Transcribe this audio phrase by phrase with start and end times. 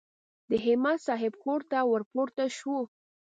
[0.49, 2.79] د همت صاحب کور ته ور پورته شوو.